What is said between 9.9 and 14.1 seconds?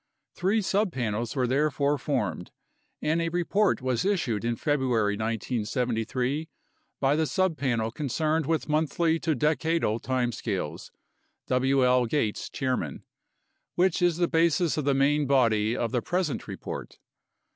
time scales (W. L. Gates, Chairman), which